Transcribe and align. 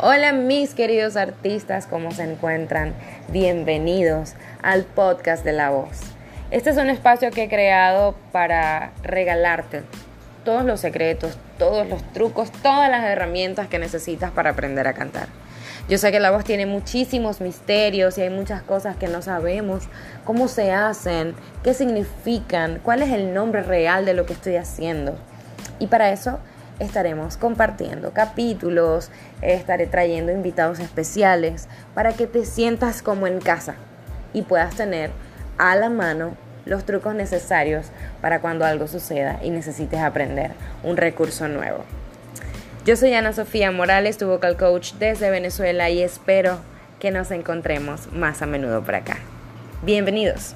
Hola 0.00 0.32
mis 0.32 0.74
queridos 0.74 1.16
artistas, 1.16 1.86
¿cómo 1.86 2.10
se 2.10 2.24
encuentran? 2.24 2.94
Bienvenidos 3.28 4.34
al 4.60 4.82
podcast 4.82 5.44
de 5.44 5.52
la 5.52 5.70
voz. 5.70 6.00
Este 6.50 6.70
es 6.70 6.78
un 6.78 6.90
espacio 6.90 7.30
que 7.30 7.44
he 7.44 7.48
creado 7.48 8.16
para 8.32 8.90
regalarte 9.04 9.82
todos 10.44 10.64
los 10.64 10.80
secretos, 10.80 11.38
todos 11.58 11.88
los 11.88 12.02
trucos, 12.12 12.50
todas 12.50 12.90
las 12.90 13.04
herramientas 13.04 13.68
que 13.68 13.78
necesitas 13.78 14.32
para 14.32 14.50
aprender 14.50 14.88
a 14.88 14.94
cantar. 14.94 15.28
Yo 15.88 15.96
sé 15.96 16.10
que 16.10 16.18
la 16.18 16.32
voz 16.32 16.42
tiene 16.42 16.66
muchísimos 16.66 17.40
misterios 17.40 18.18
y 18.18 18.22
hay 18.22 18.30
muchas 18.30 18.62
cosas 18.62 18.96
que 18.96 19.06
no 19.06 19.22
sabemos 19.22 19.84
cómo 20.24 20.48
se 20.48 20.72
hacen, 20.72 21.36
qué 21.62 21.72
significan, 21.72 22.80
cuál 22.82 23.00
es 23.02 23.12
el 23.12 23.32
nombre 23.32 23.62
real 23.62 24.04
de 24.04 24.14
lo 24.14 24.26
que 24.26 24.32
estoy 24.32 24.56
haciendo. 24.56 25.16
Y 25.78 25.86
para 25.86 26.10
eso 26.10 26.40
estaremos 26.78 27.36
compartiendo 27.36 28.12
capítulos, 28.12 29.10
estaré 29.42 29.86
trayendo 29.86 30.32
invitados 30.32 30.80
especiales 30.80 31.68
para 31.94 32.12
que 32.12 32.26
te 32.26 32.44
sientas 32.44 33.02
como 33.02 33.26
en 33.26 33.40
casa 33.40 33.76
y 34.32 34.42
puedas 34.42 34.74
tener 34.74 35.10
a 35.58 35.76
la 35.76 35.90
mano 35.90 36.36
los 36.66 36.84
trucos 36.84 37.14
necesarios 37.14 37.86
para 38.20 38.40
cuando 38.40 38.64
algo 38.64 38.86
suceda 38.88 39.38
y 39.42 39.50
necesites 39.50 40.00
aprender 40.00 40.52
un 40.82 40.96
recurso 40.96 41.48
nuevo. 41.48 41.84
Yo 42.84 42.96
soy 42.96 43.14
Ana 43.14 43.32
Sofía 43.32 43.70
Morales, 43.70 44.18
tu 44.18 44.26
vocal 44.26 44.56
coach 44.56 44.94
desde 44.94 45.30
Venezuela 45.30 45.88
y 45.90 46.02
espero 46.02 46.58
que 46.98 47.10
nos 47.10 47.30
encontremos 47.30 48.12
más 48.12 48.42
a 48.42 48.46
menudo 48.46 48.82
por 48.82 48.94
acá. 48.94 49.18
Bienvenidos. 49.82 50.54